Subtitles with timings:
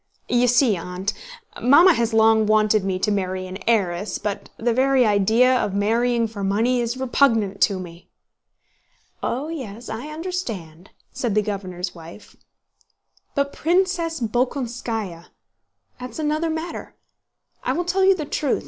[0.29, 1.13] "You see, Aunt,
[1.61, 6.27] Mamma has long wanted me to marry an heiress, but the very idea of marrying
[6.27, 8.09] for money is repugnant to me."
[9.21, 12.35] "Oh yes, I understand," said the governor's wife.
[13.35, 16.95] "But Princess Bolkónskaya—that's another matter.
[17.63, 18.59] I will tell you the truth.